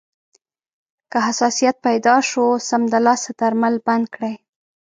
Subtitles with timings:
[1.11, 4.33] که حساسیت پیدا شو، سمدلاسه درمل بند کړئ.